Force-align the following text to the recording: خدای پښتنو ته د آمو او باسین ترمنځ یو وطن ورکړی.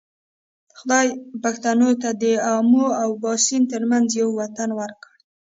خدای 0.77 1.07
پښتنو 1.43 1.89
ته 2.01 2.09
د 2.21 2.23
آمو 2.53 2.85
او 3.01 3.09
باسین 3.23 3.61
ترمنځ 3.71 4.07
یو 4.21 4.29
وطن 4.39 4.69
ورکړی. 4.79 5.19